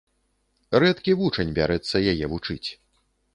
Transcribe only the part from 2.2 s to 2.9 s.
вучыць.